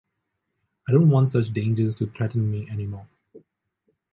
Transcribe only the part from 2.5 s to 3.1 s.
anymore.